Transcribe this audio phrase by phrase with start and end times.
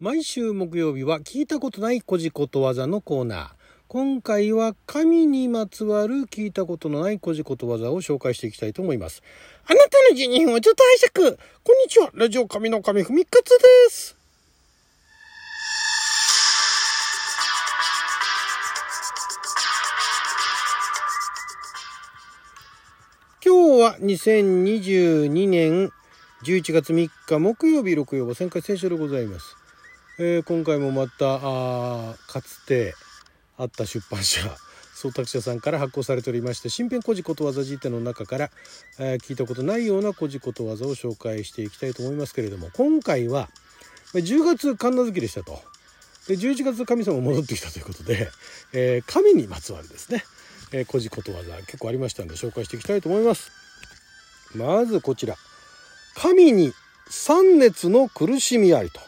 [0.00, 3.48] 毎週木曜日は聞いたことないこじことわざのコーナー。
[3.86, 9.22] 今回は神にまつわる聞いたことのないこじことわざを紹介していきたいと思います。
[9.66, 14.16] あなたの12分をちょっと拝借こんにちはラジオ神の神ふみかつです
[23.44, 25.92] 今日は2022年
[26.44, 29.63] 11月3日木曜日6曜日旋回選手でございます。
[30.18, 32.94] えー今回もまたあかつて
[33.58, 34.40] あった出版社
[34.94, 38.50] 創作者さんから発行されておりまして新編古事ことわざ辞典の中から、
[38.98, 43.50] えー聞いたことないような古事ことわざを紹介していきたいと思いますけれども今回は
[44.12, 45.60] 10月神奈月でしたと。
[46.28, 48.30] で11月神様戻ってきたということで、
[48.72, 50.24] えー神にまつわるですね、
[50.70, 53.50] えー古事ことわざ結構ありましたんで紹介していきたいと思います。
[54.54, 55.36] まずこちら。
[56.14, 56.72] 神に
[57.10, 59.00] 三熱の苦しみありと。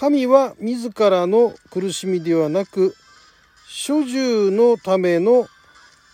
[0.00, 2.94] 神は自らの苦しみではなく
[3.68, 5.46] 諸獣のための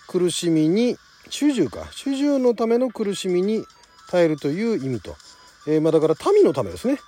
[0.09, 0.97] 苦しみに
[1.31, 1.87] 主従か。
[1.93, 3.65] 主従のための苦しみに
[4.11, 5.15] 耐えるという意味と、
[5.69, 6.99] えーまあ、だから民のためですね、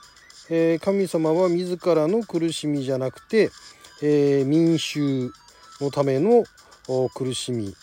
[0.50, 3.50] えー神様は自らの苦しみじゃなくて、
[4.00, 5.32] えー民衆
[5.80, 6.44] のための
[7.12, 7.74] 苦しみ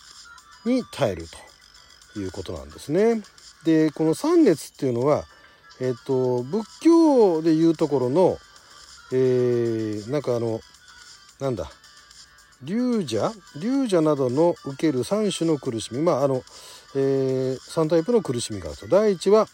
[0.66, 1.26] に耐える
[2.14, 3.22] ということなんですね。
[3.66, 5.26] でこの三列っていうのは、
[5.82, 8.38] えっと仏教でいうところの、
[9.12, 10.60] えーなんかあの
[11.40, 11.70] なんだ？
[12.64, 13.32] 流者？
[13.60, 16.02] 流者などの受ける3種の苦しみ。
[16.02, 16.44] まああの、
[16.96, 18.88] え3タイプの苦しみがあると。
[18.88, 19.48] 第一は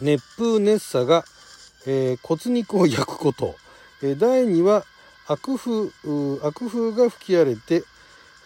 [0.00, 1.24] 熱風熱さが、
[1.86, 3.54] えー骨肉を焼くこと、
[4.02, 4.84] えー第二は
[5.28, 5.90] 悪風
[6.42, 7.84] 悪風が吹き荒れて、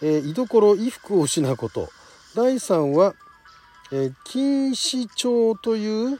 [0.01, 1.89] えー居所衣服を失うこと。
[2.35, 3.15] 第三は、
[3.91, 6.19] えー金糸鳥という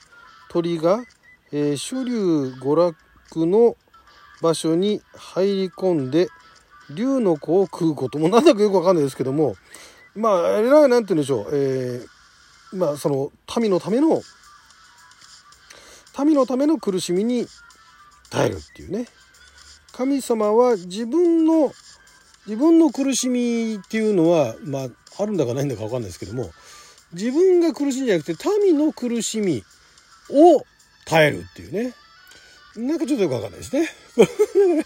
[0.50, 1.04] 鳥が、
[1.52, 3.76] えー主流娯楽の
[4.42, 6.30] 場所に入り込んで
[6.90, 9.56] 竜の子を食うこともなんだかよくわかんないですけども
[10.16, 12.22] まあえらいなんて言うんでしょう、えー
[12.74, 14.22] まあその民のための
[16.24, 17.46] 民のための苦しみに
[18.30, 19.08] 耐えるっていうね。
[19.92, 21.74] 神様は自分の
[22.48, 24.88] 自分の苦しみっていうのはまあ
[25.20, 26.50] あるんだかないんだかわかんないですけども
[27.14, 29.64] 自分が苦しいんじゃなくて民の苦しみ
[30.30, 30.64] を
[31.06, 31.94] 耐えるっていうね。
[32.76, 33.90] なんかちょっとよくわかんないですね。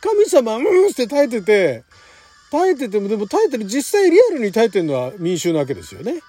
[0.00, 1.84] 神様うんって耐えてて
[2.50, 6.20] 耐えててもでも耐えてる実際リアルに耐えてるのは民衆なわけですよね。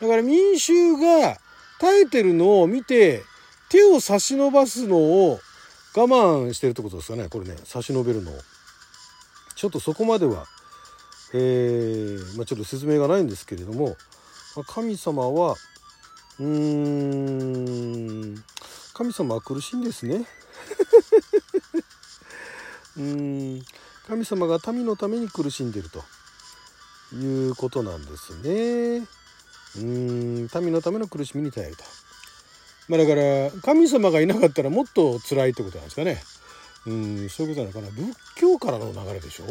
[0.00, 1.38] だから民衆が
[1.80, 3.22] 耐えてるのを見て
[3.68, 5.40] 手を差し伸ばすのを
[5.94, 8.34] 我慢してるってことですかねこれね差し伸べるのを。
[9.56, 10.46] ちょっとそこまでは、
[11.34, 13.94] えーまあ、ちょっと説明がないんですけれども、
[14.56, 15.56] ま神様は
[16.38, 18.42] うーん
[18.94, 20.26] 神様は苦しいんですね。
[22.96, 23.64] うーん。
[24.06, 26.02] 神様が民のために苦しんでいると。
[27.12, 28.98] いうことなんですね。
[28.98, 30.64] うーん。
[30.64, 31.84] 民のための苦しみに耐えると。
[32.88, 36.22] まあだから神様がいなかったらもっと辛いってことなんですかね。
[36.86, 37.28] うん。
[37.28, 38.00] そういうことなのかな。
[38.06, 39.44] 仏教からの流れでしょ。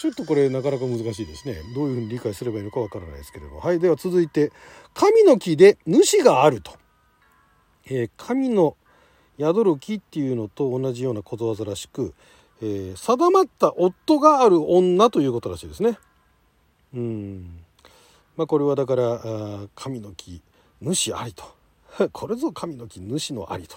[0.00, 1.62] ちょっとこれなかなか難しいですね。
[1.74, 3.60] どういうふうに理解すればいいのかわからないですけれども。
[3.60, 3.78] はい。
[3.78, 4.52] では続いて
[4.94, 6.72] 神の木で主があると、
[7.86, 8.76] えー神の
[9.38, 12.14] 宿る木っていうのと同じようなことわざらしく、
[12.60, 15.98] えー定まった夫がある女ということらしいですね。
[16.94, 17.60] うん。
[18.36, 20.42] まあこれはだからあ神の木
[20.80, 21.44] 主ありと。
[22.12, 23.76] これぞ神の木主のありと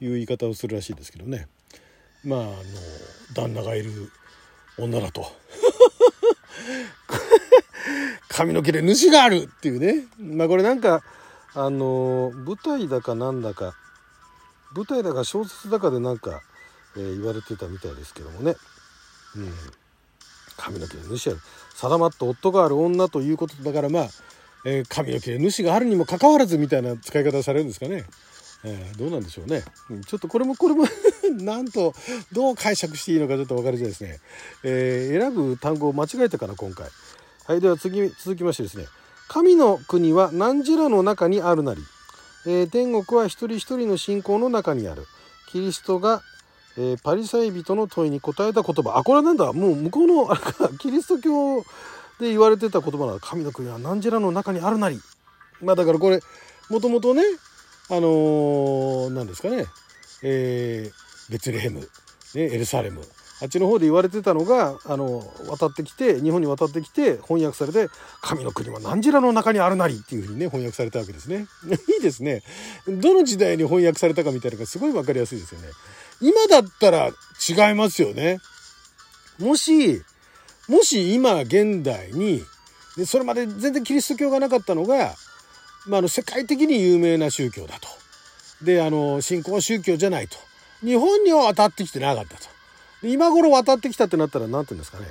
[0.00, 1.48] いう言い方をするらしいですけどね。
[2.24, 2.54] まああの
[3.34, 4.10] 旦那がいる
[4.78, 5.26] 女だと。
[8.28, 10.06] 髪の毛で主があるっていうね。
[10.18, 11.02] まあこれなんか
[11.56, 13.74] あの舞台だかなんだか
[14.74, 16.40] 舞台だか小説だかでなんか、
[16.96, 18.56] えー言われてたみたいですけどもね、
[19.36, 19.48] うん、
[20.56, 21.40] 髪の毛で主ある
[21.76, 24.08] 定まった夫がある女ということだからまあ、
[24.66, 28.04] えー髪の毛で主があるにもかかわらずみたいな使い方をされるんですかね。
[28.64, 29.62] えーどうなんでしょうね。
[29.90, 30.86] うんちょっとこれもこれも
[31.38, 31.94] なんと
[32.32, 34.20] どう解釈していいのかちょっと分かりづらいですね。
[34.64, 36.88] えー選ぶ単語を間違えたかな今回。
[37.46, 38.86] はいでは次続きましてですね。
[39.28, 41.82] 神の国は何時らの中にあるなり、
[42.46, 45.06] えー天国は一人一人の信仰の中にある。
[45.48, 46.22] キリストが、
[46.76, 48.96] えーパリサイ人の問いに答えた言葉。
[48.96, 49.52] あこれはなんだ？
[49.52, 50.68] もう向こうのあれか。
[50.78, 51.62] キリスト教
[52.20, 53.20] で言われてた言葉なの。
[53.20, 55.00] 神の国は何時らの中にあるなり。
[55.62, 56.20] まあだからこれ
[56.68, 57.22] もともとね
[57.90, 59.66] あのー、なんですかね、
[60.22, 61.86] えーベツレヘム、ね、
[62.34, 63.00] エルサレム。
[63.42, 67.88] あっちの方で言われてたのがあの渡ってきて日本に渡ってきて翻訳されて
[68.22, 71.46] 「神の国は何時らの中にあるなり」っていうふうにね翻訳されたわけですね。
[71.96, 72.42] いいですね。
[72.86, 75.68] どの時代に翻訳されたかみたいなのがすごい分かりやすいですよね。
[76.20, 78.38] 今だったら違いますよね。
[79.38, 80.02] もし、
[80.68, 82.42] もし今現代に、
[82.96, 85.16] でそれまで全然キリスト教がなかったのが、
[85.86, 87.88] まあ、あの世界的に有名な宗教だと。
[88.64, 90.36] で、あの、信仰は宗教じゃないと。
[90.82, 92.54] 日本には渡ってきてなかったと。
[93.04, 95.06] で今頃渡ってきたってなったら何て言うんですかね。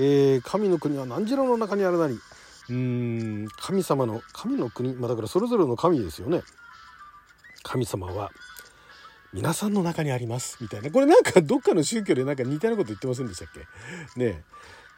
[0.00, 2.14] えー、神の国は何時の中にあるなり。
[2.14, 6.42] うーん、神様の、神の国、まあだからそれぞれの神ですよね。
[7.62, 8.32] 神様は
[9.32, 10.58] 皆さんの中にあります。
[10.60, 10.90] みたいな。
[10.90, 13.48] これなんかどっかの宗教でなんか似たようなこと言ってませんでしたっ
[14.16, 14.20] け？
[14.20, 14.42] ね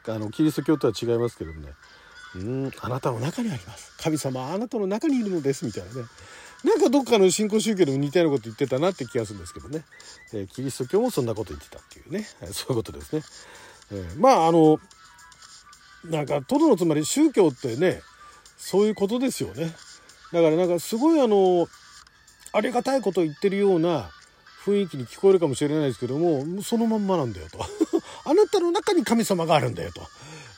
[0.07, 1.75] あのキリスト教とは違いますけどもね。
[2.37, 3.93] うんあなたの中にあります。
[3.99, 5.67] 神様はあなたの中にいるのです。
[5.67, 6.07] みたいなね。
[6.65, 9.85] なんかどっかの新興宗教でも似たようなこと言ってたなって気がするんですけどね、
[10.33, 12.27] えー、キリスト教もそんなこと言ってたっていうね。
[12.53, 13.23] そういうことですね、
[13.93, 14.79] えー、まああの
[16.05, 18.01] なんかトドのつまり宗教ってね
[18.57, 19.73] そういうことですよね。
[20.33, 21.69] だからなんかすごいあの
[22.53, 24.11] ありがたいことを言ってるような
[24.65, 27.59] 雰囲気に聞こえるかもしれないですけどもそのまんまなんだよと。
[28.25, 30.03] あなたの中に神様があるんだよと、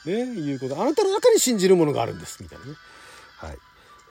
[0.05, 0.79] ね、いうこと。
[0.79, 2.41] あなたの中に信じるものがあるんです。
[2.41, 2.73] みたいなね。
[3.37, 3.57] はい。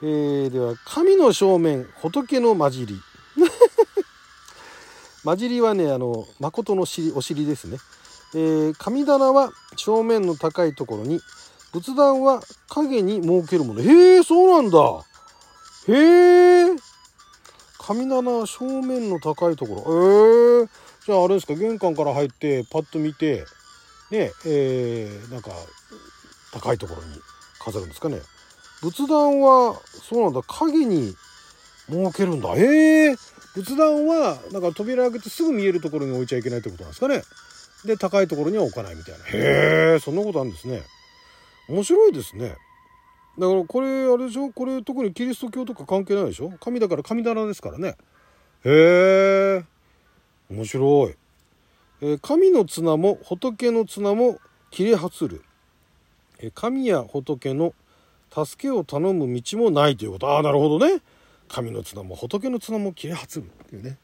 [0.06, 3.01] えー、では神の正面仏の混じり。
[5.25, 7.79] 混じりはねあの誠の尻お尻ですね、
[8.35, 11.23] えー、神棚は正面の高いところに
[11.73, 13.81] 仏壇は影に設けるもの。
[13.81, 14.79] へえそうなんだ。
[15.89, 16.77] へえ
[17.79, 19.81] 神棚正面の高いところ。
[19.81, 20.69] えー、
[21.06, 23.47] じゃああれですか玄関から入ってパッと見て
[24.11, 25.51] ねえー、なんか
[26.53, 27.19] 高いところに
[27.59, 28.21] 飾るんですかね。
[28.84, 30.42] 仏壇はそうなんだ。
[30.42, 31.14] 影に
[31.88, 32.54] 設けるんだ。
[32.54, 33.16] ええ、
[33.54, 37.22] 仏壇はなんか扉開けてすぐ見えるところに置いちゃいけないってことなんですかね。
[37.86, 39.25] で高いところには置かないみたいな。
[39.26, 40.82] へえそんなことあるんですね。
[41.69, 42.56] 面白いですね。
[43.38, 44.50] だからこれあれでしょ？
[44.50, 46.52] これ特にキリスト教とか関係ないでしょ？
[46.60, 47.96] 神だから神棚ですからね。
[48.64, 49.64] へえ。
[50.50, 51.14] 面白い、
[52.02, 54.38] えー、神の綱も仏の綱も
[54.70, 55.42] 切れ発る、
[56.38, 57.72] え、神や仏の
[58.34, 60.31] 助けを頼む道もないということ。
[60.31, 61.00] ああなるほどね。
[61.48, 63.98] 神の綱も仏の綱も切れ発るっていうね。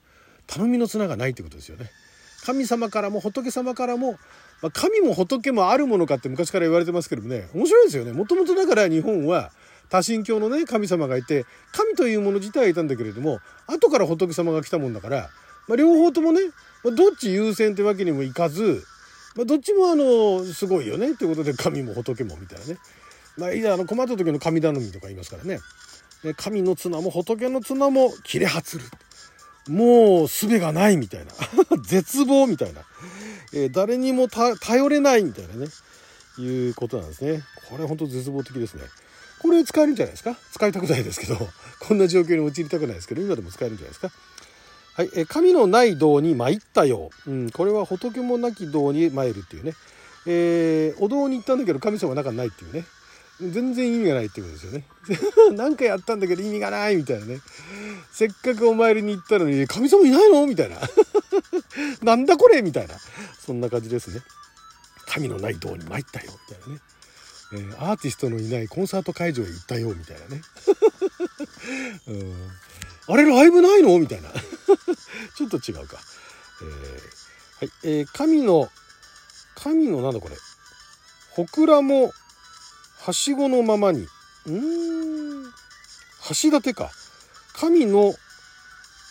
[0.47, 1.91] 頼みの綱がないってことですよね。
[2.45, 4.19] 神様からも仏様からも
[4.63, 8.13] まあ、神も仏もあるものかって昔から言われてますけどもね、面白いですよね。
[8.13, 9.53] もともとだから日本は
[9.89, 15.31] 多神教のね、神様がいて、神というもの自体はいたんだけれども、後から仏様が来たもんだから、
[15.67, 16.41] まあ、両方ともね、
[16.85, 18.85] まあ、どっち優先ってわけにもいかず、
[19.35, 22.79] まあ、どっちもあの、すごいよねっていうことで神も仏もみたいなね。
[23.41, 25.59] まあ、いざあの困った時の神頼みとか言いますからね。
[26.23, 28.85] で神の綱も仏の綱も切れ発る。
[29.69, 31.33] もう術がないみたいな。
[31.83, 32.83] 絶望みたいな。
[33.53, 35.67] えー、誰にも頼れないみたいなね、
[36.39, 37.43] いうことなんですね。
[37.69, 38.83] これ本当絶望的ですね。
[39.41, 40.37] これ使えるんじゃないですか？
[40.53, 41.37] 使いたくないですけど、
[41.81, 44.11] こんな状況に陥りたくないですけど、今でも使えるんじゃないですか？
[44.95, 47.11] はい、え神のない道に参ったよ。
[47.27, 49.75] ううん、これは仏もなき道に参るっていうね。
[50.27, 52.85] えー、お堂に行ったんだけど神様中にないっていうね。
[53.41, 54.85] 全然意味がないってことですよね。
[55.57, 57.41] 何かやったんだけど意味がないみたいなね。
[58.13, 60.47] せっかくお参りに行ったのに神様いないの？
[60.47, 60.77] みたいな。
[62.03, 62.61] なんだこれ？
[62.63, 62.95] みたいな。
[63.45, 64.21] そんな感じですね。
[65.07, 66.33] 神のない道に参ったよ。
[66.51, 66.81] みたいなね。
[67.53, 69.89] えー、アーティストのいないコンサート会場へ行ったよ。
[69.95, 70.43] みたいなね。
[72.09, 72.51] うん
[73.09, 73.99] あれライブないの？
[73.99, 74.29] みたいな。
[75.37, 75.99] ちょっと違うか。
[76.63, 76.69] えー、
[77.61, 77.73] はい。
[77.85, 78.71] えー、神の、
[79.57, 80.37] 神のなんだこれ？
[81.31, 82.13] ほくらも、
[83.03, 84.07] はしごのままに。
[84.47, 85.51] うーん。
[86.43, 86.91] 橋立か。
[87.55, 88.15] 神の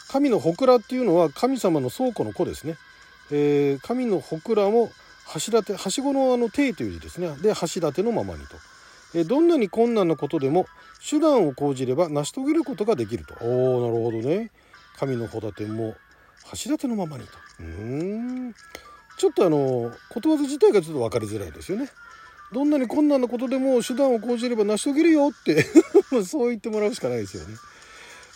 [0.10, 2.78] 神のほくらっていうのは神様の倉庫の子ですね。
[3.32, 4.92] えー、神のほくらも
[5.34, 7.30] 橋立はしごのあの定という字ですね。
[7.42, 8.56] で橋立のままにと。
[9.14, 10.68] えー、どんなに困難なことでも
[11.08, 13.36] 手段を講じれば成し遂げることができると。
[13.42, 14.52] おおなるほどね。
[14.98, 15.96] 神の穂立も
[16.64, 17.32] 橋立のままにと。
[17.60, 17.66] うー
[18.50, 18.56] ん。
[19.18, 21.90] ちょっとあのことわざ自体がちょっと分かりづらいですよね。
[22.52, 25.66] どんなに困難なことでも手段を講じれば成し遂げるよって。
[26.26, 27.54] そう言ってもらうしかないですよね。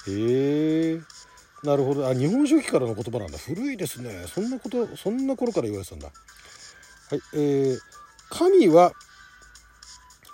[0.08, 0.94] へえ。
[0.96, 1.04] ー。
[1.64, 2.08] なるほど。
[2.08, 3.38] あ日本書紀からの言葉なんだ。
[3.38, 4.26] 古いですね。
[4.28, 6.08] そんなことそんな頃から言われてたんだ。
[6.08, 7.80] はいえー、
[8.30, 8.94] 神は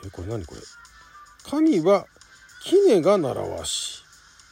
[0.05, 0.61] えこれ何これ？
[1.43, 2.05] 神は
[2.63, 4.03] 杵が習わし。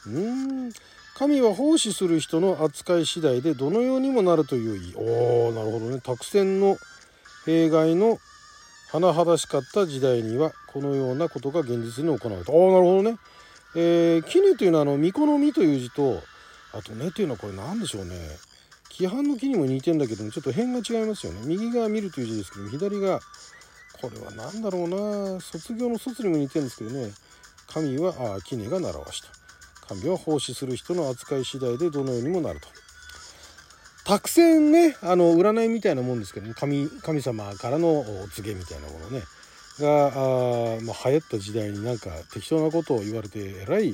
[0.06, 0.72] うん。
[1.16, 4.94] 神は奉仕する人の扱い次第でどのようにもなるという意。
[4.96, 6.00] おなるほどね。
[6.00, 6.78] 託戦の
[7.44, 8.18] 弊害の
[8.90, 12.52] 甚だしかった時代にはこのようなことが現実に行われた。
[12.52, 13.18] ああなるほどね。
[13.74, 16.22] えー、絹というのはあの巫女の実という字と
[16.72, 18.16] あとねっていうのはこれ何でしょうね。
[18.90, 21.40] 規範の木にも似てんだけどもちょっと辺が違いますよね。
[21.44, 23.20] 右側見るという字ですけども左が
[24.00, 25.40] これは何だろうな。
[25.40, 27.12] 卒業の卒にも似てるんですけどね。
[27.66, 29.28] 神はあ杵が習わした。
[29.94, 32.68] 神は奉仕する人の扱い次第でどのようにもなると。
[34.08, 39.22] 託戦ねあの占いみたいなもんですけど神神様からのお告げみたいなものね
[39.78, 43.92] があ、まあ、流行った時代になんか適当なことを言われてえらい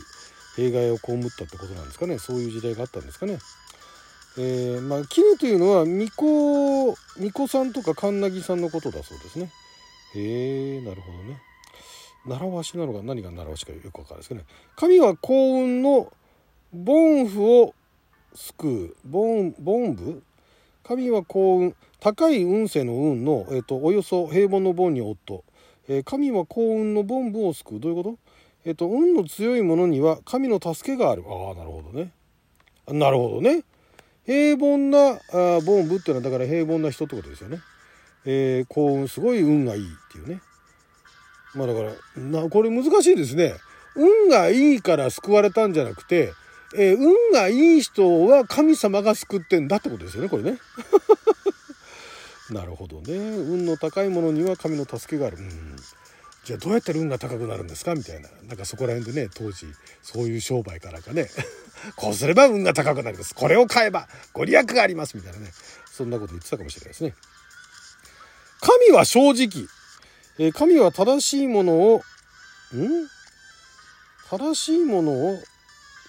[0.56, 3.38] 弊害を被ったってことなんですかねそういう時代があったんですかね。
[4.38, 9.50] えー、まあ絹というのは巫女巫女さんとか神奈木さんのことだそうですね。
[10.14, 11.40] へえなるほどね。
[12.24, 14.46] 習わしなのか何が習わしかよくわかるんですけどね。
[14.76, 16.12] 神は幸運の
[16.72, 17.74] ボンフを
[18.34, 20.22] 救うボンボン部
[20.82, 25.44] 神は幸運高い運勢の運の、えーと、およそ平凡のボンに夫、
[25.88, 27.80] えー、神は幸運のボン部を救う。
[27.80, 28.18] どういうこと？
[28.66, 31.24] えっ、ー、と運の強い者には神の助けがある。
[31.26, 32.12] ああなるほどね。
[32.88, 33.62] なるほどね。
[34.26, 37.60] 平凡なあボン部っていうのはだから平凡な人ってことですよね、
[38.24, 40.40] えー、幸運すごい運がいいっていうね。
[41.54, 43.54] まあだからなこれ難しいですね。
[43.96, 46.32] 運がいいから救われたんじゃなくて
[46.76, 50.58] えー、運がいい人は神様が救ってんだってことですよねこれね。
[52.50, 53.14] なるほどね。
[53.14, 55.38] 運の高いものには神の助けがある。
[55.38, 55.76] うん。
[56.44, 57.94] じゃあどうやったら運が高くなるんですか？
[57.94, 58.28] みたいな。
[58.48, 59.66] なんかそこら辺でね当時
[60.02, 61.30] そういう商売かなんかね。
[61.96, 63.34] こうすれば運が高くなります。
[63.34, 65.16] これを買えばご利益があります。
[65.16, 65.50] みたいなね。
[65.90, 67.14] そんなこと言ってたかもしれないですね。
[68.60, 69.66] 神は正直、
[70.38, 72.02] えー、神は正しいものを
[72.74, 73.08] ん？
[74.28, 75.38] 正しいものを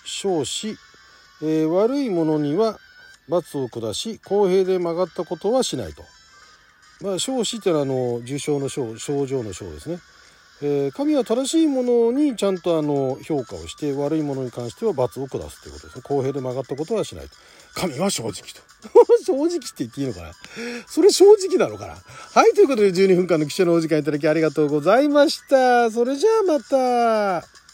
[0.06, 0.78] 称し、
[1.42, 2.80] えー、悪い者には
[3.28, 6.04] 罰を下し公平で曲がったことはしないと。
[7.02, 10.00] まあ、称しってのはあの受賞の賞症状の賞ですね。
[10.62, 16.02] えー、神は正しいものにちゃんとあの評価をして悪いものに関しては罰を下すということですね。
[16.04, 17.36] 公平で曲がったことはしないと。
[17.74, 18.42] 神は正直と。
[19.26, 20.32] 正直って言っていいのかな？
[20.88, 21.96] それ正直なのかな？
[21.96, 25.92] はい、ということで12分間の記者のお時間いただきありがとうございました。
[25.92, 27.65] それじゃあまた。